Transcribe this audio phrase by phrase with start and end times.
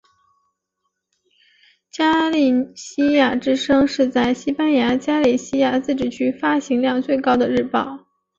[1.91, 8.07] 加利西亚之声是在西班牙加利西亚自治区发行量最高的日报。